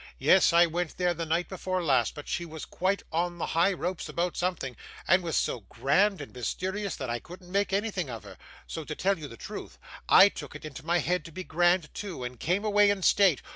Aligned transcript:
Yes, 0.17 0.51
I 0.51 0.65
went 0.65 0.97
there 0.97 1.13
the 1.13 1.27
night 1.27 1.47
before 1.47 1.83
last, 1.83 2.15
but 2.15 2.27
she 2.27 2.43
was 2.43 2.65
quite 2.65 3.03
on 3.11 3.37
the 3.37 3.45
high 3.45 3.71
ropes 3.73 4.09
about 4.09 4.35
something, 4.35 4.75
and 5.07 5.21
was 5.21 5.37
so 5.37 5.59
grand 5.69 6.21
and 6.21 6.33
mysterious, 6.33 6.95
that 6.95 7.11
I 7.11 7.19
couldn't 7.19 7.51
make 7.51 7.71
anything 7.71 8.09
of 8.09 8.23
her: 8.23 8.39
so, 8.65 8.83
to 8.83 8.95
tell 8.95 9.19
you 9.19 9.27
the 9.27 9.37
truth, 9.37 9.77
I 10.09 10.29
took 10.29 10.55
it 10.55 10.65
into 10.65 10.83
my 10.83 10.97
head 10.97 11.23
to 11.25 11.31
be 11.31 11.43
grand 11.43 11.93
too, 11.93 12.23
and 12.23 12.39
came 12.39 12.65
away 12.65 12.89
in 12.89 13.03
state. 13.03 13.43